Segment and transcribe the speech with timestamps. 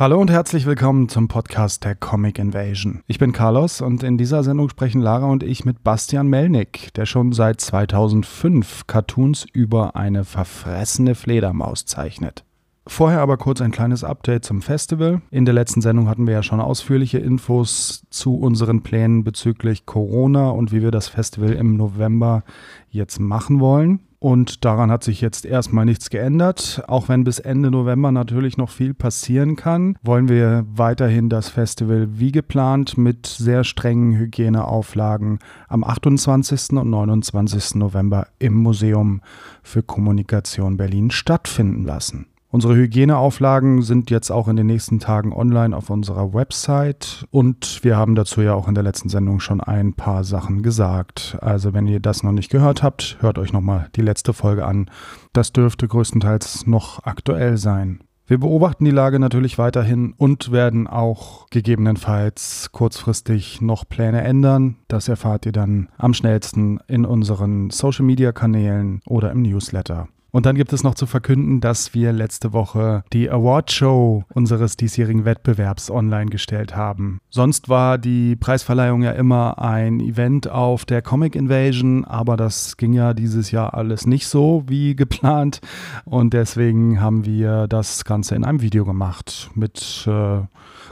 [0.00, 3.02] Hallo und herzlich willkommen zum Podcast der Comic Invasion.
[3.06, 7.04] Ich bin Carlos und in dieser Sendung sprechen Lara und ich mit Bastian Melnick, der
[7.04, 12.46] schon seit 2005 Cartoons über eine verfressene Fledermaus zeichnet.
[12.92, 15.22] Vorher aber kurz ein kleines Update zum Festival.
[15.30, 20.50] In der letzten Sendung hatten wir ja schon ausführliche Infos zu unseren Plänen bezüglich Corona
[20.50, 22.42] und wie wir das Festival im November
[22.90, 24.00] jetzt machen wollen.
[24.18, 26.82] Und daran hat sich jetzt erstmal nichts geändert.
[26.88, 32.08] Auch wenn bis Ende November natürlich noch viel passieren kann, wollen wir weiterhin das Festival
[32.18, 36.72] wie geplant mit sehr strengen Hygieneauflagen am 28.
[36.72, 37.76] und 29.
[37.76, 39.22] November im Museum
[39.62, 42.26] für Kommunikation Berlin stattfinden lassen.
[42.52, 47.96] Unsere Hygieneauflagen sind jetzt auch in den nächsten Tagen online auf unserer Website und wir
[47.96, 51.38] haben dazu ja auch in der letzten Sendung schon ein paar Sachen gesagt.
[51.40, 54.90] Also wenn ihr das noch nicht gehört habt, hört euch nochmal die letzte Folge an.
[55.32, 58.00] Das dürfte größtenteils noch aktuell sein.
[58.26, 64.76] Wir beobachten die Lage natürlich weiterhin und werden auch gegebenenfalls kurzfristig noch Pläne ändern.
[64.88, 70.08] Das erfahrt ihr dann am schnellsten in unseren Social-Media-Kanälen oder im Newsletter.
[70.32, 75.24] Und dann gibt es noch zu verkünden, dass wir letzte Woche die Award-Show unseres diesjährigen
[75.24, 77.20] Wettbewerbs online gestellt haben.
[77.30, 82.92] Sonst war die Preisverleihung ja immer ein Event auf der Comic Invasion, aber das ging
[82.92, 85.60] ja dieses Jahr alles nicht so wie geplant.
[86.04, 90.40] Und deswegen haben wir das Ganze in einem Video gemacht mit äh,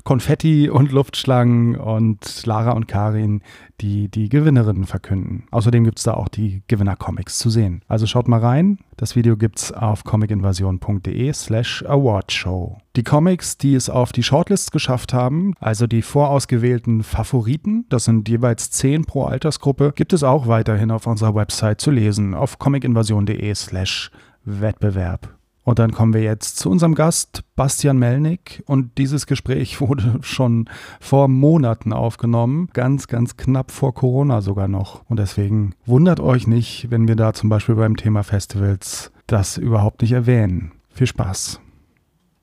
[0.04, 3.42] Konfetti und Luftschlangen und Lara und Karin,
[3.80, 5.44] die die Gewinnerinnen verkünden.
[5.50, 7.82] Außerdem gibt es da auch die Gewinner-Comics zu sehen.
[7.88, 8.78] Also schaut mal rein.
[8.96, 12.78] Das Video gibt es auf comicinvasion.de slash awardshow.
[12.96, 18.28] Die Comics, die es auf die Shortlists geschafft haben, also die vorausgewählten Favoriten, das sind
[18.28, 23.54] jeweils 10 pro Altersgruppe, gibt es auch weiterhin auf unserer Website zu lesen auf comicinvasion.de
[23.54, 24.10] slash
[24.44, 25.37] Wettbewerb.
[25.68, 28.62] Und dann kommen wir jetzt zu unserem Gast Bastian Melnick.
[28.64, 30.64] Und dieses Gespräch wurde schon
[30.98, 35.02] vor Monaten aufgenommen, ganz, ganz knapp vor Corona sogar noch.
[35.10, 40.00] Und deswegen wundert euch nicht, wenn wir da zum Beispiel beim Thema Festivals das überhaupt
[40.00, 40.72] nicht erwähnen.
[40.88, 41.60] Viel Spaß.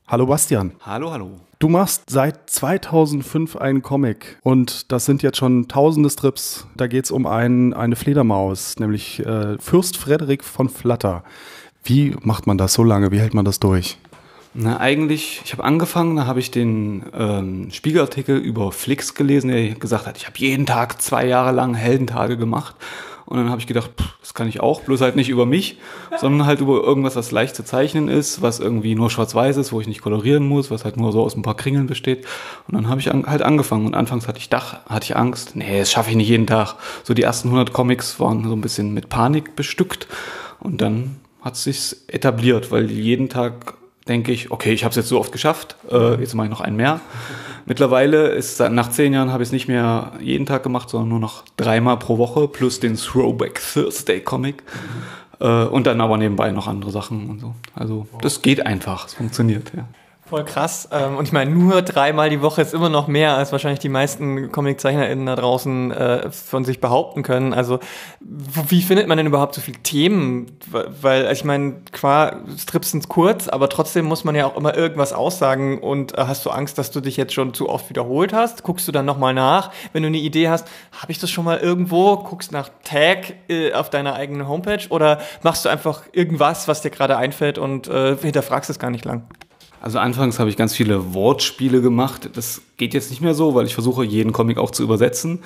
[0.06, 0.70] Hallo Bastian.
[0.82, 1.30] Hallo, hallo.
[1.58, 6.68] Du machst seit 2005 einen Comic und das sind jetzt schon tausende Strips.
[6.76, 11.24] Da geht es um ein, eine Fledermaus, nämlich äh, Fürst Frederik von Flatter.
[11.86, 13.12] Wie macht man das so lange?
[13.12, 13.96] Wie hält man das durch?
[14.54, 19.74] Na, eigentlich, ich habe angefangen, da habe ich den ähm, Spiegelartikel über Flix gelesen, der
[19.74, 22.74] gesagt hat, ich habe jeden Tag zwei Jahre lang Heldentage gemacht.
[23.26, 25.78] Und dann habe ich gedacht, pff, das kann ich auch, bloß halt nicht über mich,
[26.16, 29.80] sondern halt über irgendwas, was leicht zu zeichnen ist, was irgendwie nur schwarz-weiß ist, wo
[29.80, 32.24] ich nicht kolorieren muss, was halt nur so aus ein paar Kringeln besteht.
[32.66, 33.84] Und dann habe ich an, halt angefangen.
[33.84, 35.54] Und anfangs hatte ich Dach, hatte ich Angst.
[35.54, 36.76] Nee, das schaffe ich nicht jeden Tag.
[37.02, 40.06] So die ersten 100 Comics waren so ein bisschen mit Panik bestückt.
[40.60, 41.16] Und dann
[41.46, 43.74] hat sich etabliert, weil jeden Tag
[44.08, 46.60] denke ich, okay, ich habe es jetzt so oft geschafft, äh, jetzt mache ich noch
[46.60, 47.00] einen mehr.
[47.66, 51.20] Mittlerweile ist nach zehn Jahren habe ich es nicht mehr jeden Tag gemacht, sondern nur
[51.20, 54.64] noch dreimal pro Woche plus den Throwback Thursday Comic.
[55.40, 55.46] Mhm.
[55.46, 57.54] Äh, und dann aber nebenbei noch andere Sachen und so.
[57.76, 59.86] Also das geht einfach, es funktioniert, ja.
[60.28, 60.88] Voll krass.
[60.90, 63.88] Ähm, und ich meine, nur dreimal die Woche ist immer noch mehr, als wahrscheinlich die
[63.88, 67.54] meisten ComiczeichnerInnen da draußen äh, von sich behaupten können.
[67.54, 67.78] Also,
[68.20, 70.58] wie findet man denn überhaupt so viele Themen?
[70.68, 75.12] Weil, ich meine, klar, Strips sind kurz, aber trotzdem muss man ja auch immer irgendwas
[75.12, 75.78] aussagen.
[75.78, 78.64] Und äh, hast du Angst, dass du dich jetzt schon zu oft wiederholt hast?
[78.64, 79.70] Guckst du dann nochmal nach?
[79.92, 82.16] Wenn du eine Idee hast, habe ich das schon mal irgendwo?
[82.16, 84.88] Guckst nach Tag äh, auf deiner eigenen Homepage?
[84.88, 89.22] Oder machst du einfach irgendwas, was dir gerade einfällt und hinterfragst es gar nicht lang?
[89.80, 92.30] Also anfangs habe ich ganz viele Wortspiele gemacht.
[92.34, 95.40] Das geht jetzt nicht mehr so, weil ich versuche, jeden Comic auch zu übersetzen.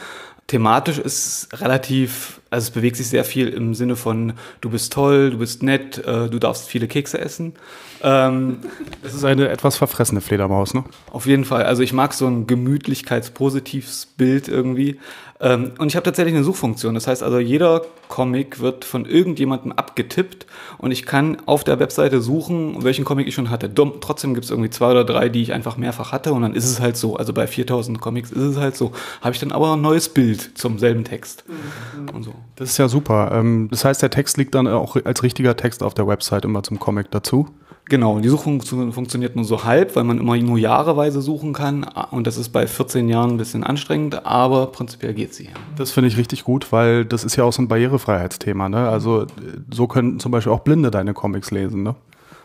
[0.47, 4.93] Thematisch ist es relativ, also es bewegt sich sehr viel im Sinne von, du bist
[4.93, 7.55] toll, du bist nett, äh, du darfst viele Kekse essen.
[8.03, 8.59] Ähm,
[9.05, 10.85] es ist eine etwas verfressene Fledermaus, ne?
[11.13, 11.65] Auf jeden Fall.
[11.65, 14.99] Also ich mag so ein gemütlichkeitspositives Bild irgendwie.
[15.41, 16.95] Ähm, und ich habe tatsächlich eine Suchfunktion.
[16.95, 20.47] Das heißt also, jeder Comic wird von irgendjemandem abgetippt
[20.79, 23.73] und ich kann auf der Webseite suchen, welchen Comic ich schon hatte.
[24.01, 26.67] Trotzdem gibt es irgendwie zwei oder drei, die ich einfach mehrfach hatte und dann ist
[26.67, 27.17] es halt so.
[27.17, 28.93] Also bei 4000 Comics ist es halt so.
[29.23, 31.45] Habe ich dann aber ein neues Bild zum selben Text.
[31.47, 32.15] Mhm.
[32.15, 32.35] Und so.
[32.57, 33.31] Das ist ja super.
[33.33, 36.63] Ähm, das heißt, der Text liegt dann auch als richtiger Text auf der Website immer
[36.63, 37.49] zum Comic dazu?
[37.91, 41.83] Genau, die Suchung funktioniert nur so halb, weil man immer nur jahreweise suchen kann.
[42.13, 45.49] Und das ist bei 14 Jahren ein bisschen anstrengend, aber prinzipiell geht sie.
[45.75, 48.69] Das finde ich richtig gut, weil das ist ja auch so ein Barrierefreiheitsthema.
[48.69, 48.89] Ne?
[48.89, 49.27] Also
[49.73, 51.83] so können zum Beispiel auch Blinde deine Comics lesen.
[51.83, 51.97] Ne?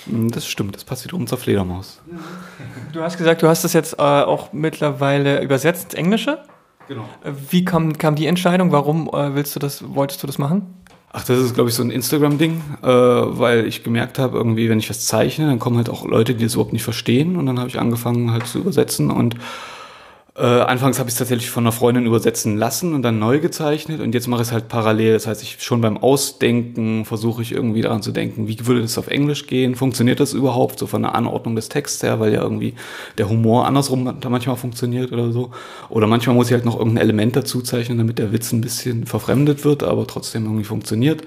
[0.10, 2.02] Hm, das stimmt, das passt wiederum zur Fledermaus.
[2.92, 6.40] Du hast gesagt, du hast das jetzt äh, auch mittlerweile übersetzt ins Englische.
[6.88, 7.06] Genau.
[7.52, 8.72] Wie kam, kam die Entscheidung?
[8.72, 10.74] Warum äh, willst du das, wolltest du das machen?
[11.18, 14.80] Ach, das ist, glaube ich, so ein Instagram-Ding, äh, weil ich gemerkt habe, irgendwie, wenn
[14.80, 17.38] ich was zeichne, dann kommen halt auch Leute, die das überhaupt nicht verstehen.
[17.38, 19.36] Und dann habe ich angefangen, halt zu übersetzen und
[20.38, 24.02] äh, anfangs habe ich es tatsächlich von einer Freundin übersetzen lassen und dann neu gezeichnet
[24.02, 25.14] und jetzt mache ich es halt parallel.
[25.14, 28.98] Das heißt, ich schon beim Ausdenken versuche ich irgendwie daran zu denken, wie würde das
[28.98, 29.76] auf Englisch gehen?
[29.76, 32.74] Funktioniert das überhaupt so von der Anordnung des Texts her, weil ja irgendwie
[33.18, 35.52] der Humor andersrum da manchmal funktioniert oder so.
[35.88, 39.06] Oder manchmal muss ich halt noch irgendein Element dazu zeichnen, damit der Witz ein bisschen
[39.06, 41.22] verfremdet wird, aber trotzdem irgendwie funktioniert.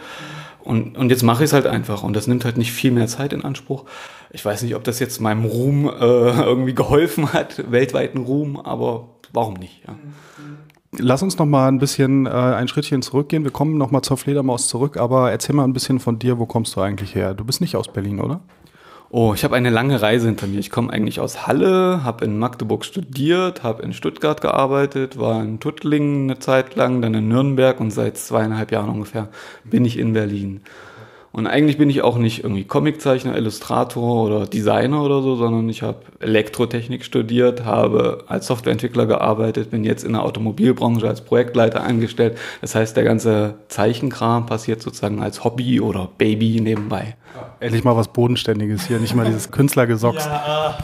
[0.69, 3.07] Und, und jetzt mache ich es halt einfach und das nimmt halt nicht viel mehr
[3.07, 3.87] Zeit in Anspruch.
[4.31, 9.09] Ich weiß nicht, ob das jetzt meinem Ruhm äh, irgendwie geholfen hat, weltweiten Ruhm, aber
[9.33, 9.81] warum nicht?
[9.89, 9.95] Ja.
[10.99, 13.45] Lass uns noch mal ein bisschen äh, ein Schrittchen zurückgehen.
[13.45, 16.39] Wir kommen noch mal zur Fledermaus zurück, aber erzähl mal ein bisschen von dir.
[16.39, 17.33] Wo kommst du eigentlich her?
[17.33, 18.41] Du bist nicht aus Berlin, oder?
[19.11, 20.59] Oh, ich habe eine lange Reise hinter mir.
[20.59, 25.61] Ich komme eigentlich aus Halle, habe in Magdeburg studiert, habe in Stuttgart gearbeitet, war in
[25.61, 29.29] Tuttlingen eine Zeit lang, dann in Nürnberg und seit zweieinhalb Jahren ungefähr
[29.65, 30.61] bin ich in Berlin.
[31.39, 35.83] Und eigentlich bin ich auch nicht irgendwie Comiczeichner, Illustrator oder Designer oder so, sondern ich
[35.83, 42.37] habe Elektrotechnik studiert, habe als Softwareentwickler gearbeitet, bin jetzt in der Automobilbranche als Projektleiter eingestellt.
[42.61, 47.15] Das heißt, der ganze Zeichenkram passiert sozusagen als Hobby oder Baby nebenbei.
[47.61, 50.27] Endlich mal was Bodenständiges hier, nicht mal dieses Künstlergesocks.
[50.27, 50.77] Ja,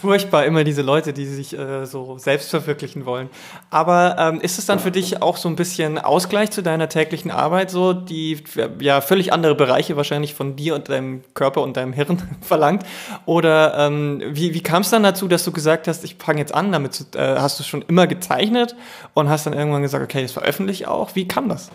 [0.00, 3.28] furchtbar, immer diese Leute, die sich äh, so selbst verwirklichen wollen.
[3.70, 7.30] Aber ähm, ist es dann für dich auch so ein bisschen Ausgleich zu deiner täglichen
[7.30, 8.42] Arbeit, so die
[8.80, 12.84] ja völlig andere Bereiche wahrscheinlich von dir und deinem Körper und deinem Hirn verlangt?
[13.26, 16.54] Oder ähm, wie, wie kam es dann dazu, dass du gesagt hast, ich fange jetzt
[16.54, 18.74] an, damit zu, äh, hast du schon immer gezeichnet
[19.12, 21.14] und hast dann irgendwann gesagt, okay, das veröffentliche ich auch.
[21.14, 21.70] Wie kam das?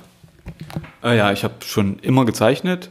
[1.03, 2.89] Äh, ja, ich habe schon immer gezeichnet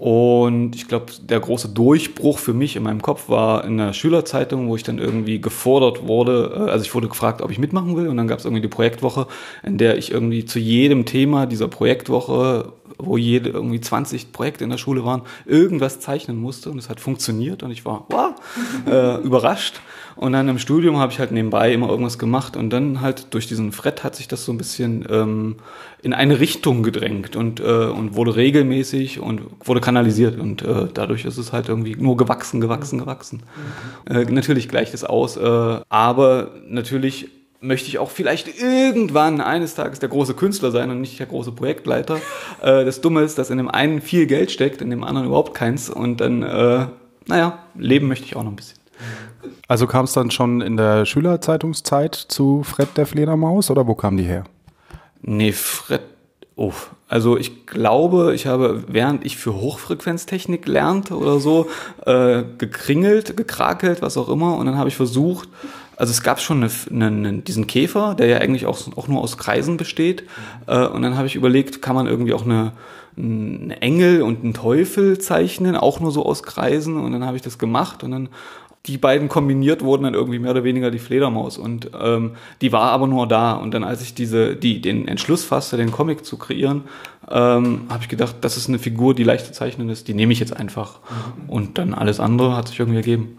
[0.00, 4.66] und ich glaube, der große Durchbruch für mich in meinem Kopf war in der Schülerzeitung,
[4.66, 8.08] wo ich dann irgendwie gefordert wurde, äh, also ich wurde gefragt, ob ich mitmachen will.
[8.08, 9.26] Und dann gab es irgendwie die Projektwoche,
[9.62, 14.70] in der ich irgendwie zu jedem Thema dieser Projektwoche, wo jede irgendwie 20 Projekte in
[14.70, 16.70] der Schule waren, irgendwas zeichnen musste.
[16.70, 18.32] Und es hat funktioniert und ich war wow,
[18.90, 19.82] äh, überrascht.
[20.20, 23.46] Und dann im Studium habe ich halt nebenbei immer irgendwas gemacht und dann halt durch
[23.46, 25.56] diesen Fred hat sich das so ein bisschen ähm,
[26.02, 31.24] in eine Richtung gedrängt und, äh, und wurde regelmäßig und wurde kanalisiert und äh, dadurch
[31.24, 33.44] ist es halt irgendwie nur gewachsen, gewachsen, gewachsen.
[34.10, 34.14] Mhm.
[34.14, 37.28] Äh, natürlich gleicht es aus, äh, aber natürlich
[37.62, 41.52] möchte ich auch vielleicht irgendwann eines Tages der große Künstler sein und nicht der große
[41.52, 42.20] Projektleiter.
[42.62, 45.54] Äh, das Dumme ist, dass in dem einen viel Geld steckt, in dem anderen überhaupt
[45.54, 46.88] keins und dann, äh,
[47.26, 48.76] naja, leben möchte ich auch noch ein bisschen.
[49.68, 54.16] Also kam es dann schon in der Schülerzeitungszeit zu Fred der Fledermaus oder wo kam
[54.16, 54.44] die her?
[55.22, 56.02] Nee, Fred.
[56.56, 56.72] Oh,
[57.08, 61.68] also ich glaube, ich habe, während ich für Hochfrequenztechnik lernte oder so,
[62.04, 64.56] äh, gekringelt, gekrakelt, was auch immer.
[64.56, 65.48] Und dann habe ich versucht,
[65.96, 69.38] also es gab schon eine, eine, diesen Käfer, der ja eigentlich auch, auch nur aus
[69.38, 70.24] Kreisen besteht.
[70.66, 72.72] Äh, und dann habe ich überlegt, kann man irgendwie auch eine,
[73.16, 76.96] eine Engel und einen Teufel zeichnen, auch nur so aus Kreisen.
[76.96, 78.28] Und dann habe ich das gemacht und dann
[78.86, 81.58] die beiden kombiniert wurden dann irgendwie mehr oder weniger die Fledermaus.
[81.58, 82.32] Und ähm,
[82.62, 83.52] die war aber nur da.
[83.52, 86.84] Und dann als ich diese die den Entschluss fasste den Comic zu kreieren
[87.30, 90.08] ähm, habe ich gedacht das ist eine Figur die leicht zu zeichnen ist.
[90.08, 91.00] Die nehme ich jetzt einfach.
[91.00, 91.50] Mhm.
[91.50, 93.38] und dann alles andere hat sich irgendwie ergeben.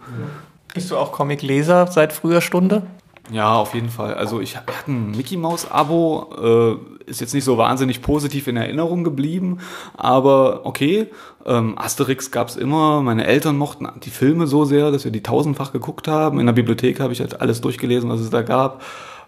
[0.74, 2.82] Bist du auch Comicleser seit früher Stunde
[3.30, 4.14] ja, auf jeden Fall.
[4.14, 8.56] Also ich hatte ein Mickey Mouse Abo, äh, ist jetzt nicht so wahnsinnig positiv in
[8.56, 9.58] Erinnerung geblieben,
[9.96, 11.08] aber okay.
[11.44, 13.02] Ähm, Asterix gab's immer.
[13.02, 16.38] Meine Eltern mochten die Filme so sehr, dass wir die tausendfach geguckt haben.
[16.38, 18.82] In der Bibliothek habe ich halt alles durchgelesen, was es da gab.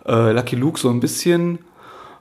[0.06, 1.58] Äh, Lucky Luke so ein bisschen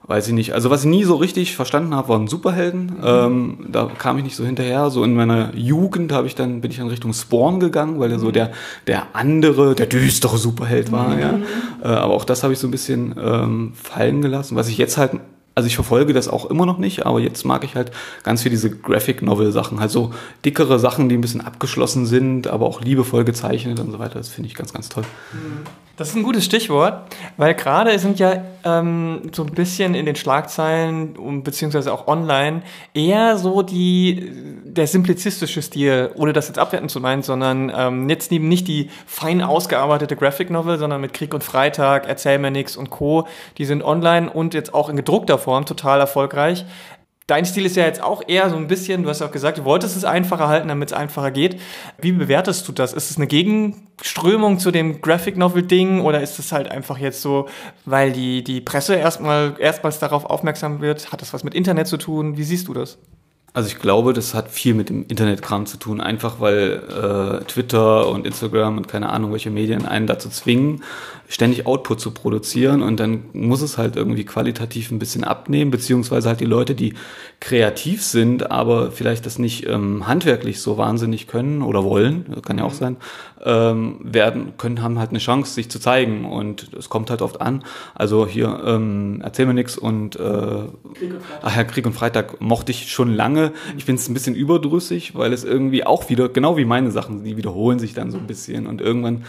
[0.06, 0.52] weiß ich nicht.
[0.52, 2.86] Also was ich nie so richtig verstanden habe, waren Superhelden.
[2.98, 3.02] Mhm.
[3.02, 4.90] Ähm, da kam ich nicht so hinterher.
[4.90, 8.18] So in meiner Jugend habe ich dann bin ich in Richtung Spawn gegangen, weil er
[8.18, 8.32] so mhm.
[8.32, 8.52] der
[8.86, 11.08] der andere, der düstere Superheld war.
[11.08, 11.20] Mhm.
[11.20, 11.38] Ja.
[11.82, 14.56] Äh, aber auch das habe ich so ein bisschen ähm, fallen gelassen.
[14.56, 15.12] Was ich jetzt halt
[15.56, 17.92] also ich verfolge das auch immer noch nicht, aber jetzt mag ich halt
[18.24, 20.12] ganz viel diese Graphic Novel Sachen, halt so
[20.44, 24.18] dickere Sachen, die ein bisschen abgeschlossen sind, aber auch liebevoll gezeichnet und so weiter.
[24.18, 25.04] Das finde ich ganz, ganz toll.
[25.32, 25.83] Mhm.
[25.96, 27.02] Das ist ein gutes Stichwort,
[27.36, 32.62] weil gerade sind ja ähm, so ein bisschen in den Schlagzeilen und beziehungsweise auch online
[32.94, 34.32] eher so die
[34.64, 38.90] der simplizistische Stil, ohne das jetzt abwerten zu meinen, sondern ähm, jetzt eben nicht die
[39.06, 43.28] fein ausgearbeitete Graphic Novel, sondern mit Krieg und Freitag, Erzähl mir nix und Co.
[43.58, 46.64] Die sind online und jetzt auch in gedruckter Form total erfolgreich.
[47.26, 49.64] Dein Stil ist ja jetzt auch eher so ein bisschen, du hast auch gesagt, du
[49.64, 51.58] wolltest es einfacher halten, damit es einfacher geht.
[51.98, 52.92] Wie bewertest du das?
[52.92, 57.22] Ist es eine Gegenströmung zu dem Graphic Novel Ding oder ist es halt einfach jetzt
[57.22, 57.48] so,
[57.86, 61.12] weil die, die Presse erstmal, erstmals darauf aufmerksam wird?
[61.12, 62.36] Hat das was mit Internet zu tun?
[62.36, 62.98] Wie siehst du das?
[63.54, 68.08] Also ich glaube, das hat viel mit dem Internetkram zu tun, einfach weil äh, Twitter
[68.08, 70.82] und Instagram und keine Ahnung, welche Medien einen dazu zwingen,
[71.34, 76.28] ständig Output zu produzieren und dann muss es halt irgendwie qualitativ ein bisschen abnehmen, beziehungsweise
[76.28, 76.94] halt die Leute, die
[77.40, 82.64] kreativ sind, aber vielleicht das nicht ähm, handwerklich so wahnsinnig können oder wollen, kann ja
[82.64, 82.98] auch sein,
[83.44, 86.24] ähm, werden, können, haben halt eine Chance, sich zu zeigen.
[86.24, 87.64] Und es kommt halt oft an.
[87.96, 92.40] Also hier, ähm, erzähl mir nix und, äh, Krieg und ach ja, Krieg und Freitag
[92.40, 93.52] mochte ich schon lange.
[93.76, 97.24] Ich bin es ein bisschen überdrüssig, weil es irgendwie auch wieder, genau wie meine Sachen,
[97.24, 98.68] die wiederholen sich dann so ein bisschen.
[98.68, 99.24] Und irgendwann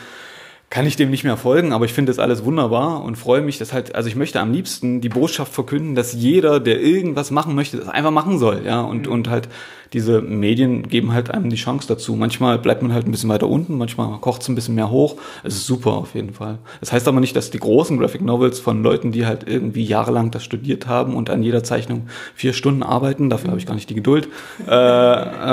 [0.76, 3.58] kann ich dem nicht mehr folgen, aber ich finde das alles wunderbar und freue mich,
[3.58, 7.56] dass halt, also ich möchte am liebsten die Botschaft verkünden, dass jeder, der irgendwas machen
[7.56, 9.14] möchte, das einfach machen soll, ja, und, mhm.
[9.14, 9.48] und halt
[9.94, 12.18] diese Medien geben halt einem die Chance dazu.
[12.18, 15.16] Manchmal bleibt man halt ein bisschen weiter unten, manchmal kocht es ein bisschen mehr hoch.
[15.46, 16.58] Es ist super auf jeden Fall.
[16.82, 20.30] Das heißt aber nicht, dass die großen Graphic Novels von Leuten, die halt irgendwie jahrelang
[20.32, 23.90] das studiert haben und an jeder Zeichnung vier Stunden arbeiten, dafür habe ich gar nicht
[23.90, 24.28] die Geduld,
[24.68, 24.74] äh,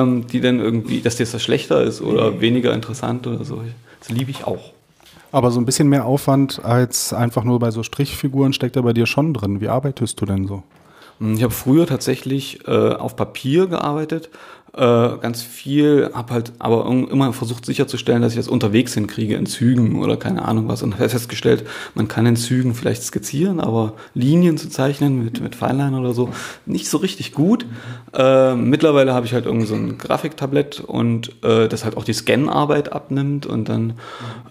[0.01, 3.63] ähm, die dann irgendwie, dass das schlechter ist oder weniger interessant oder so.
[4.01, 4.73] Das liebe ich auch.
[5.33, 8.93] Aber so ein bisschen mehr Aufwand als einfach nur bei so Strichfiguren steckt da bei
[8.93, 9.61] dir schon drin.
[9.61, 10.63] Wie arbeitest du denn so?
[11.21, 14.29] Ich habe früher tatsächlich äh, auf Papier gearbeitet,
[14.75, 19.45] äh, ganz viel, habe halt aber immer versucht sicherzustellen, dass ich das unterwegs hinkriege in
[19.45, 21.65] Zügen oder keine Ahnung was und festgestellt,
[21.95, 26.31] man kann in Zügen vielleicht skizzieren, aber Linien zu zeichnen mit, mit Feinlein oder so,
[26.65, 27.67] nicht so richtig gut.
[28.15, 32.15] Äh, mittlerweile habe ich halt irgendwie so ein Grafiktablett und äh, das halt auch die
[32.15, 33.95] Scanarbeit abnimmt und dann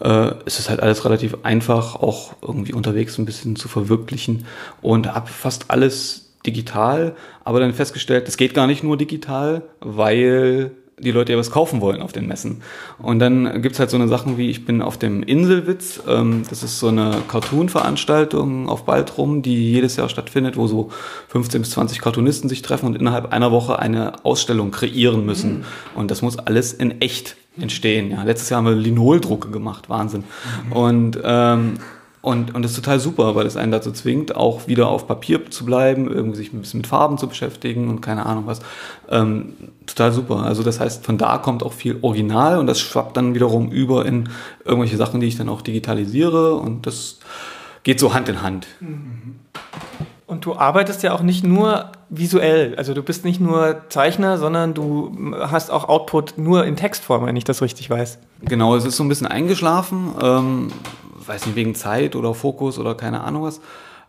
[0.01, 4.45] äh, ist es halt alles relativ einfach, auch irgendwie unterwegs ein bisschen zu verwirklichen
[4.83, 10.71] und habe fast alles digital, aber dann festgestellt, das geht gar nicht nur digital, weil
[11.01, 12.61] die Leute ja was kaufen wollen auf den Messen.
[12.99, 16.63] Und dann gibt's halt so eine Sachen wie, ich bin auf dem Inselwitz, ähm, das
[16.63, 20.91] ist so eine Cartoon-Veranstaltung auf Baltrum, die jedes Jahr stattfindet, wo so
[21.29, 25.59] 15 bis 20 Cartoonisten sich treffen und innerhalb einer Woche eine Ausstellung kreieren müssen.
[25.59, 25.63] Mhm.
[25.95, 28.11] Und das muss alles in echt entstehen.
[28.11, 30.23] Ja, letztes Jahr haben wir Linoldrucke gemacht, Wahnsinn.
[30.67, 30.71] Mhm.
[30.71, 31.73] Und ähm,
[32.21, 35.49] und, und das ist total super, weil es einen dazu zwingt, auch wieder auf Papier
[35.49, 38.59] zu bleiben, irgendwie sich ein bisschen mit Farben zu beschäftigen und keine Ahnung was.
[39.09, 39.53] Ähm,
[39.87, 40.37] total super.
[40.43, 44.05] Also das heißt, von da kommt auch viel Original und das schwappt dann wiederum über
[44.05, 44.29] in
[44.63, 47.17] irgendwelche Sachen, die ich dann auch digitalisiere und das
[47.81, 48.67] geht so Hand in Hand.
[50.27, 54.75] Und du arbeitest ja auch nicht nur visuell, also du bist nicht nur Zeichner, sondern
[54.75, 58.19] du hast auch Output nur in Textform, wenn ich das richtig weiß.
[58.41, 60.13] Genau, es ist so ein bisschen eingeschlafen.
[60.21, 60.67] Ähm,
[61.27, 63.61] weiß nicht, wegen Zeit oder Fokus oder keine Ahnung was.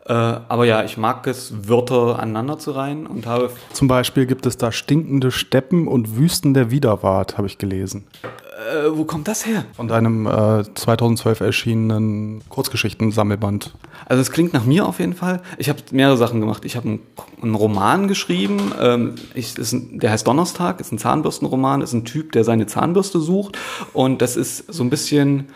[0.05, 3.51] Äh, aber ja, ich mag es, Wörter aneinander zu reihen und habe.
[3.73, 8.05] Zum Beispiel gibt es da stinkende Steppen und Wüsten der Widerwart, habe ich gelesen.
[8.73, 9.65] Äh, wo kommt das her?
[9.75, 13.75] Von deinem äh, 2012 erschienenen Kurzgeschichten-Sammelband.
[14.07, 15.41] Also es klingt nach mir auf jeden Fall.
[15.59, 16.65] Ich habe mehrere Sachen gemacht.
[16.65, 17.01] Ich habe einen,
[17.41, 18.73] einen, Roman geschrieben.
[18.81, 23.21] Ähm, ich, ein, der heißt Donnerstag, ist ein Zahnbürstenroman, ist ein Typ, der seine Zahnbürste
[23.21, 23.57] sucht.
[23.93, 25.49] Und das ist so ein bisschen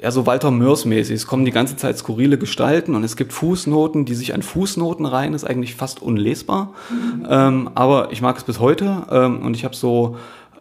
[0.00, 1.14] ja so Walter Mörs mäßig.
[1.14, 5.06] Es kommen die ganze Zeit skurrile Gestalten und es gibt Fußnoten, die sich an Fußnoten
[5.06, 6.74] reihen, ist eigentlich fast unlesbar.
[6.90, 7.26] Mhm.
[7.28, 10.16] Ähm, aber ich mag es bis heute ähm, und ich habe so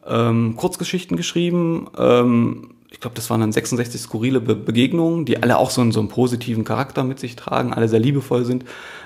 [0.08, 1.88] ähm, Kurzgeschichten geschrieben.
[1.98, 5.92] Ähm, ich glaube, das waren dann 66 skurrile Be Begegnungen, die alle auch so einen,
[5.92, 8.64] so einen positiven Charakter mit sich tragen, alle sehr liebevoll sind.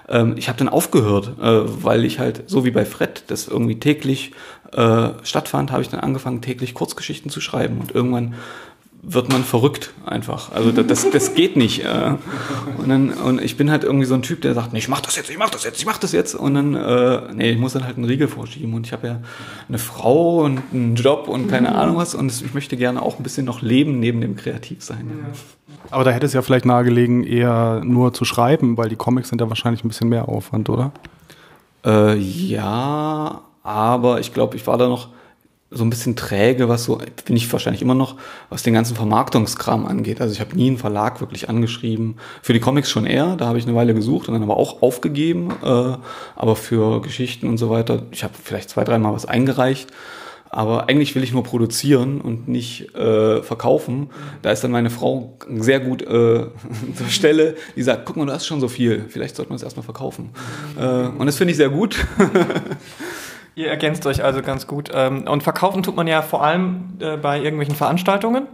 [0.08, 3.80] Ähm, ich habe dann aufgehört, äh, weil ich halt, so wie bei Fred, das irgendwie
[3.80, 4.32] täglich
[4.74, 7.80] äh, stattfand, habe ich dann angefangen, täglich Kurzgeschichten zu schreiben.
[7.80, 8.36] Und irgendwann
[9.02, 10.52] wird man verrückt einfach.
[10.52, 11.86] Also das, das geht nicht.
[11.86, 12.16] Äh.
[12.78, 15.02] Und, dann, und ich bin halt irgendwie so ein Typ, der sagt, nee, ich mach
[15.02, 16.36] das jetzt, ich mach das jetzt, ich mach das jetzt.
[16.36, 18.74] Und dann, äh, nee, ich muss dann halt einen Riegel vorschieben.
[18.74, 19.20] Und ich habe ja
[19.68, 22.14] eine Frau und einen Job und keine Ahnung was.
[22.14, 25.10] Und ich möchte gerne auch ein bisschen noch leben neben dem Kreativsein.
[25.92, 29.40] Aber da hätte es ja vielleicht nahegelegen, eher nur zu schreiben, weil die Comics sind
[29.40, 30.92] ja wahrscheinlich ein bisschen mehr Aufwand, oder?
[31.86, 35.10] Äh, ja, aber ich glaube, ich war da noch
[35.72, 38.16] so ein bisschen träge, was so, bin ich wahrscheinlich immer noch,
[38.50, 40.20] was den ganzen Vermarktungskram angeht.
[40.20, 42.18] Also ich habe nie einen Verlag wirklich angeschrieben.
[42.42, 44.82] Für die Comics schon eher, da habe ich eine Weile gesucht und dann aber auch
[44.82, 45.52] aufgegeben.
[45.64, 45.98] Äh,
[46.36, 49.90] aber für Geschichten und so weiter, ich habe vielleicht zwei, dreimal was eingereicht.
[50.52, 54.10] Aber eigentlich will ich nur produzieren und nicht äh, verkaufen.
[54.42, 56.08] Da ist dann meine Frau sehr gut äh,
[56.96, 59.64] zur Stelle, die sagt, guck mal, du hast schon so viel, vielleicht sollte man es
[59.64, 60.32] erstmal verkaufen.
[60.76, 62.04] Äh, und das finde ich sehr gut.
[63.60, 64.90] Ihr ergänzt euch also ganz gut.
[64.94, 68.48] Ähm, und verkaufen tut man ja vor allem äh, bei irgendwelchen Veranstaltungen.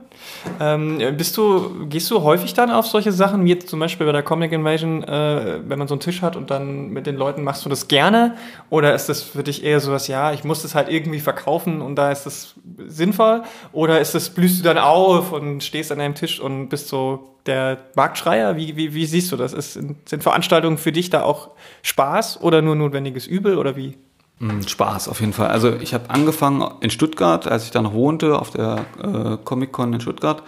[0.60, 4.14] Ähm, bist du, gehst du häufig dann auf solche Sachen, wie jetzt zum Beispiel bei
[4.14, 7.44] der Comic Invasion, äh, wenn man so einen Tisch hat und dann mit den Leuten
[7.44, 8.34] machst du das gerne?
[8.72, 11.84] Oder ist das für dich eher so was, ja, ich muss das halt irgendwie verkaufen
[11.84, 12.56] und da ist das
[12.88, 13.44] sinnvoll?
[13.74, 17.36] Oder ist das, blühst du dann auf und stehst an deinem Tisch und bist so
[17.46, 18.58] der Marktschreier?
[18.58, 19.54] Wie, wie, wie siehst du das?
[19.54, 21.52] Ist, sind Veranstaltungen für dich da auch
[21.84, 23.94] Spaß oder nur notwendiges Übel oder wie?
[24.40, 25.48] Mm, Spaß auf jeden Fall.
[25.48, 29.94] Also ich habe angefangen in Stuttgart, als ich da noch wohnte, auf der äh, Comic-Con
[29.94, 30.44] in Stuttgart,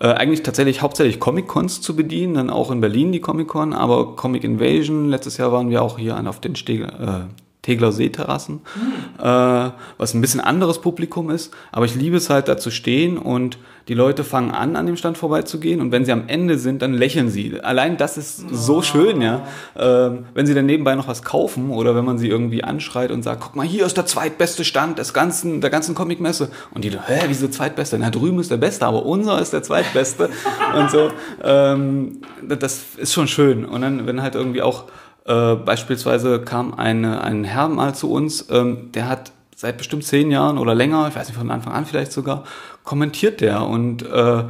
[0.00, 4.44] äh, eigentlich tatsächlich hauptsächlich Comic-Cons zu bedienen, dann auch in Berlin die Comic-Con, aber Comic
[4.44, 7.24] Invasion, letztes Jahr waren wir auch hier auf den Steg äh,
[7.62, 9.24] Tegler Seeterrassen, mhm.
[9.24, 11.54] äh, was ein bisschen anderes Publikum ist.
[11.70, 13.56] Aber ich liebe es halt, da zu stehen und
[13.88, 16.92] die Leute fangen an, an dem Stand vorbeizugehen und wenn sie am Ende sind, dann
[16.92, 17.60] lächeln sie.
[17.60, 18.82] Allein das ist so oh.
[18.82, 19.46] schön, ja.
[19.76, 23.22] Ähm, wenn sie dann nebenbei noch was kaufen oder wenn man sie irgendwie anschreit und
[23.22, 26.50] sagt, guck mal, hier ist der zweitbeste Stand des ganzen, der ganzen Comicmesse.
[26.72, 27.98] Und die, hä, wieso zweitbeste?
[27.98, 30.30] Na, drüben ist der Beste, aber unser ist der zweitbeste.
[30.76, 31.10] und so.
[31.42, 33.64] Ähm, das ist schon schön.
[33.64, 34.84] Und dann, wenn halt irgendwie auch
[35.24, 40.30] äh, beispielsweise kam eine, ein Herr mal zu uns, ähm, der hat seit bestimmt zehn
[40.30, 42.44] Jahren oder länger, ich weiß nicht, von Anfang an vielleicht sogar,
[42.82, 44.44] kommentiert der und äh,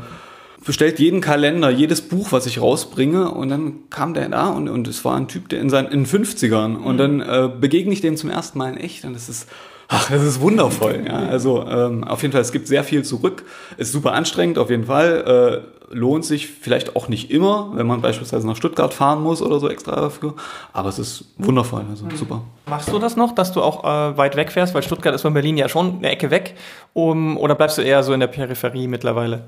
[0.65, 4.89] bestellt jeden Kalender, jedes Buch, was ich rausbringe und dann kam der da und, und
[4.89, 8.17] es war ein Typ, der in seinen in 50ern und dann äh, begegne ich dem
[8.17, 9.49] zum ersten Mal in echt und das ist
[9.95, 11.05] Ach, das ist wundervoll.
[11.07, 11.19] Ja.
[11.29, 13.45] Also ähm, auf jeden Fall, es gibt sehr viel zurück.
[13.77, 15.63] Ist super anstrengend, auf jeden Fall.
[15.93, 19.69] Lohnt sich vielleicht auch nicht immer, wenn man beispielsweise nach Stuttgart fahren muss oder so
[19.69, 20.35] extra dafür.
[20.73, 22.17] Aber es ist wundervoll, also mhm.
[22.17, 22.43] super.
[22.67, 24.75] Machst du das noch, dass du auch äh, weit weg fährst?
[24.75, 26.55] Weil Stuttgart ist von Berlin ja schon eine Ecke weg.
[26.95, 29.45] Um, oder bleibst du eher so in der Peripherie mittlerweile?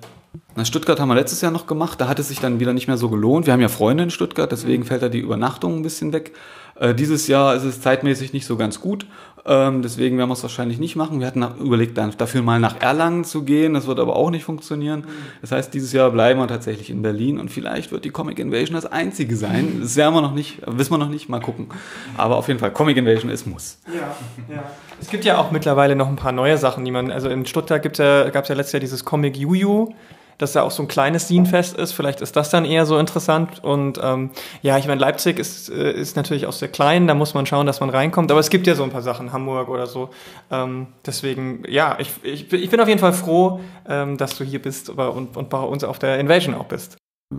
[0.56, 2.00] Na, Stuttgart haben wir letztes Jahr noch gemacht.
[2.00, 3.46] Da hat es sich dann wieder nicht mehr so gelohnt.
[3.46, 6.32] Wir haben ja Freunde in Stuttgart, deswegen fällt da die Übernachtung ein bisschen weg.
[6.76, 9.06] Äh, dieses Jahr ist es zeitmäßig nicht so ganz gut.
[9.46, 11.20] Ähm, deswegen werden wir es wahrscheinlich nicht machen.
[11.20, 13.74] Wir hatten überlegt, dann dafür mal nach Erlangen zu gehen.
[13.74, 15.04] Das wird aber auch nicht funktionieren.
[15.42, 18.74] Das heißt, dieses Jahr bleiben wir tatsächlich in Berlin und vielleicht wird die Comic Invasion
[18.74, 19.80] das einzige sein.
[19.84, 21.28] Das werden wir noch nicht, wissen wir noch nicht.
[21.28, 21.68] Mal gucken.
[22.16, 23.78] Aber auf jeden Fall, Comic Invasion ist muss.
[23.86, 24.16] Ja,
[24.54, 24.62] ja.
[25.00, 27.98] Es gibt ja auch mittlerweile noch ein paar neue Sachen, die man, also in Stuttgart
[27.98, 29.92] ja, gab es ja letztes Jahr dieses Comic Juju
[30.38, 31.92] dass da auch so ein kleines Scenefest ist.
[31.92, 33.62] Vielleicht ist das dann eher so interessant.
[33.62, 34.30] Und ähm,
[34.62, 37.66] ja, ich meine, Leipzig ist, äh, ist natürlich auch sehr klein, da muss man schauen,
[37.66, 38.30] dass man reinkommt.
[38.30, 40.10] Aber es gibt ja so ein paar Sachen, Hamburg oder so.
[40.50, 44.60] Ähm, deswegen, ja, ich, ich, ich bin auf jeden Fall froh, ähm, dass du hier
[44.60, 46.96] bist und, und bei uns auf der Invasion auch bist.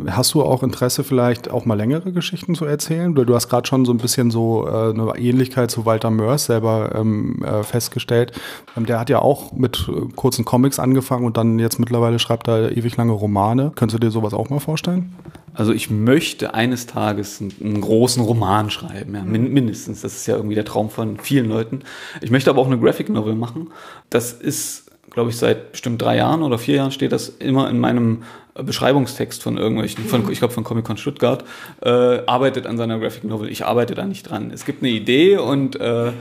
[0.07, 3.13] Hast du auch Interesse, vielleicht auch mal längere Geschichten zu erzählen?
[3.13, 6.93] Du hast gerade schon so ein bisschen so äh, eine Ähnlichkeit zu Walter Mörs selber
[6.95, 8.31] ähm, äh, festgestellt.
[8.75, 12.47] Ähm, der hat ja auch mit äh, kurzen Comics angefangen und dann jetzt mittlerweile schreibt
[12.47, 13.71] er ewig lange Romane.
[13.75, 15.13] Könntest du dir sowas auch mal vorstellen?
[15.53, 20.01] Also ich möchte eines Tages einen, großen Roman schreiben, ja, min mindestens.
[20.01, 21.81] Das ist ja irgendwie der Traum von vielen Leuten.
[22.21, 23.69] Ich möchte aber auch eine Graphic Novel machen.
[24.09, 24.84] Das ist
[25.15, 28.23] glaube ich, seit bestimmt drei Jahren oder vier Jahren steht das immer in meinem
[28.53, 31.45] Beschreibungstext von irgendwelchen, von, ich glaube von Comic Con Stuttgart,
[31.81, 31.89] äh,
[32.25, 33.49] arbeitet an seiner Graphic Novel.
[33.49, 34.51] Ich arbeite da nicht dran.
[34.53, 36.11] Es gibt eine Idee und, äh,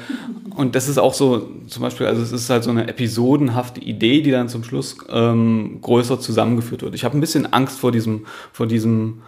[0.54, 4.22] und das ist auch so, zum Beispiel, also es ist halt so eine episodenhafte Idee,
[4.22, 6.94] die dann zum Schluss ähm, größer zusammengeführt wird.
[6.94, 9.22] Ich habe ein bisschen Angst vor diesem, vor diesem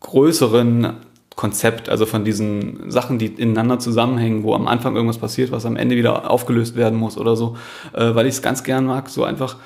[0.00, 0.94] größeren
[1.36, 5.76] Konzept, also von diesen Sachen, die ineinander zusammenhängen, wo am Anfang irgendwas passiert, was am
[5.76, 7.56] Ende wieder aufgelöst werden muss oder so,
[7.92, 9.56] äh, weil ich es ganz gern mag, so einfach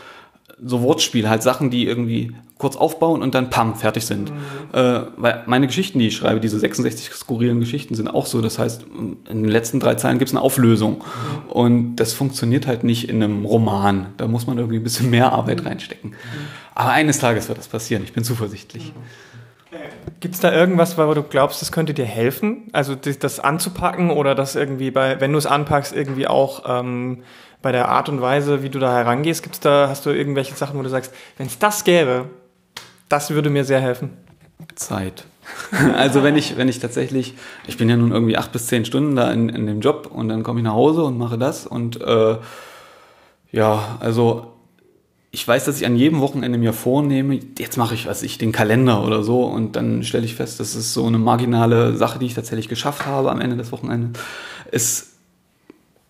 [0.64, 4.31] so Wortspiel, halt Sachen, die irgendwie kurz aufbauen und dann pam, fertig sind.
[4.31, 4.37] Mhm.
[4.72, 8.40] Äh, weil meine Geschichten, die ich schreibe, diese 66 skurrilen Geschichten sind auch so.
[8.40, 8.87] Das heißt,
[9.29, 10.98] in den letzten drei Zeilen gibt es eine Auflösung.
[10.98, 11.50] Mhm.
[11.50, 14.07] Und das funktioniert halt nicht in einem Roman.
[14.16, 15.66] Da muss man irgendwie ein bisschen mehr Arbeit mhm.
[15.66, 16.11] reinstecken.
[16.11, 16.16] Mhm.
[16.74, 18.02] Aber eines Tages wird das passieren.
[18.05, 18.92] Ich bin zuversichtlich.
[20.20, 22.68] Gibt es da irgendwas, wo du glaubst, das könnte dir helfen?
[22.72, 27.22] Also das anzupacken oder das irgendwie bei, wenn du es anpackst, irgendwie auch ähm,
[27.62, 30.79] bei der Art und Weise, wie du da herangehst, gibt's da, hast du irgendwelche Sachen,
[30.79, 32.26] wo du sagst, wenn es das gäbe,
[33.09, 34.16] das würde mir sehr helfen?
[34.74, 35.24] Zeit.
[35.94, 37.35] Also wenn ich, wenn ich tatsächlich,
[37.68, 40.29] ich bin ja nun irgendwie acht bis zehn Stunden da in, in dem Job und
[40.29, 42.37] dann komme ich nach Hause und mache das und äh,
[43.52, 44.55] ja, also
[45.30, 48.52] ich weiß, dass ich an jedem Wochenende mir vornehme, jetzt mache ich, was ich, den
[48.52, 52.26] Kalender oder so und dann stelle ich fest, das ist so eine marginale Sache, die
[52.26, 54.20] ich tatsächlich geschafft habe am Ende des Wochenendes.
[54.70, 55.16] Es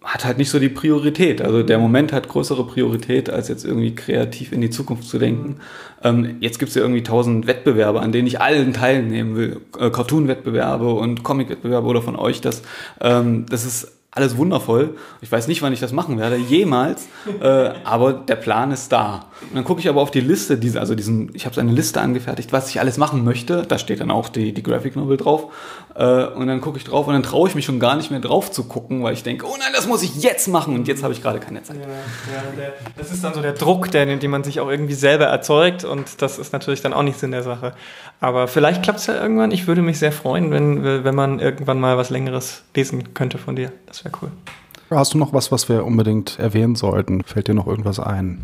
[0.07, 1.43] hat halt nicht so die Priorität.
[1.43, 5.57] Also der Moment hat größere Priorität, als jetzt irgendwie kreativ in die Zukunft zu denken.
[6.05, 9.61] Ähm, jetzt gibt es ja irgendwie tausend Wettbewerbe, an denen ich allen teilnehmen will.
[9.79, 12.63] Äh, Cartoon-Wettbewerbe und Comic-Wettbewerbe oder von euch das.
[13.01, 14.97] Ähm, das ist alles wundervoll.
[15.21, 17.07] Ich weiß nicht, wann ich das machen werde, jemals,
[17.41, 19.27] äh, aber der Plan ist da.
[19.43, 21.73] Und dann gucke ich aber auf die Liste, diese, also diesen, ich habe so eine
[21.73, 23.63] Liste angefertigt, was ich alles machen möchte.
[23.63, 25.53] Da steht dann auch die, die Graphic Novel drauf.
[25.95, 28.21] Äh, und dann gucke ich drauf und dann traue ich mich schon gar nicht mehr
[28.21, 31.03] drauf zu gucken, weil ich denke, oh nein, das muss ich jetzt machen und jetzt
[31.03, 31.77] habe ich gerade keine Zeit.
[31.77, 34.95] Ja, ja, der, das ist dann so der Druck, den, den man sich auch irgendwie
[34.95, 37.75] selber erzeugt und das ist natürlich dann auch nichts in der Sache.
[38.21, 39.51] Aber vielleicht klappt es ja irgendwann.
[39.51, 43.57] Ich würde mich sehr freuen, wenn, wenn man irgendwann mal was Längeres lesen könnte von
[43.57, 43.73] dir.
[43.87, 44.31] Das wäre cool.
[44.91, 47.23] Hast du noch was, was wir unbedingt erwähnen sollten?
[47.25, 48.39] Fällt dir noch irgendwas ein?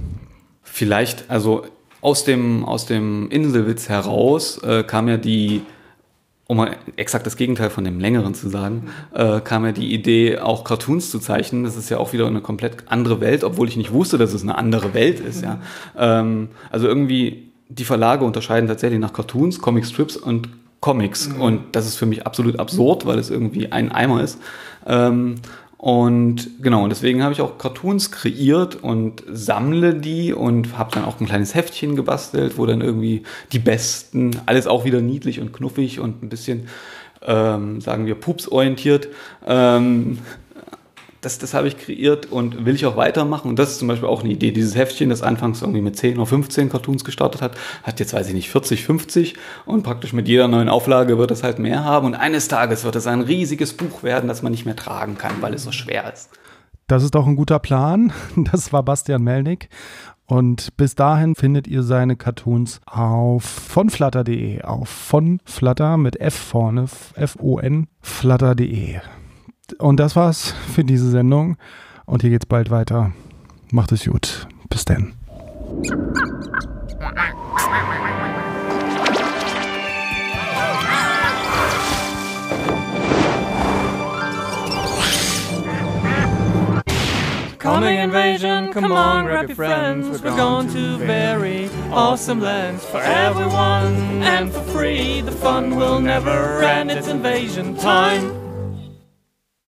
[0.63, 1.65] Vielleicht, also
[2.01, 5.63] aus dem, aus dem Inselwitz heraus äh, kam ja die
[6.49, 10.39] um mal exakt das Gegenteil von dem längeren zu sagen, äh, kam ja die Idee,
[10.39, 11.65] auch Cartoons zu zeichnen.
[11.65, 14.43] Das ist ja auch wieder eine komplett andere Welt, obwohl ich nicht wusste, dass es
[14.43, 15.43] eine andere Welt ist.
[15.43, 15.61] Ja.
[15.97, 20.51] Ähm, also irgendwie die Verlage unterscheiden tatsächlich nach Cartoons, Comic Strips und
[20.83, 21.29] Comics.
[21.29, 21.41] Mhm.
[21.41, 24.39] Und das ist für mich absolut absurd, weil es irgendwie ein Eimer ist.
[24.87, 25.37] Ähm,
[25.79, 31.05] und genau, und deswegen habe ich auch Cartoons kreiert und sammle die und habe dann
[31.05, 35.53] auch ein kleines Heftchen gebastelt, wo dann irgendwie die besten, alles auch wieder niedlich und
[35.53, 36.69] knuffig und ein bisschen,
[37.23, 39.09] ähm, sagen wir, pupsorientiert,
[39.45, 40.19] ähm,
[41.23, 43.49] das, das habe ich kreiert und will ich auch weitermachen.
[43.49, 44.51] Und das ist zum Beispiel auch eine Idee.
[44.51, 48.29] Dieses Heftchen, das anfangs irgendwie mit 10 oder 15 Cartoons gestartet hat, hat jetzt, weiß
[48.29, 52.07] ich nicht, 40, 50 und praktisch mit jeder neuen Auflage wird es halt mehr haben.
[52.07, 55.41] Und eines Tages wird es ein riesiges Buch werden, das man nicht mehr tragen kann,
[55.41, 56.29] weil es so schwer ist.
[56.89, 58.13] Das ist doch ein guter Plan.
[58.37, 59.69] Das war Bastian Melnick.
[60.27, 67.87] Und bis dahin findet ihr seine Cartoons auf vonflutter.de, auf vonflutter mit F vorne, F-O-N,
[68.01, 69.01] flutter.de.
[69.79, 71.57] Und das war's für diese Sendung.
[72.07, 73.13] Und hier geht's bald weiter.
[73.71, 74.47] Macht es gut.
[74.69, 75.15] Bis dann.
[87.59, 90.21] Coming invasion, come on, grab your friends.
[90.21, 95.21] We're going to very awesome lands for everyone and for free.
[95.21, 98.42] The fun will never end, it's invasion time.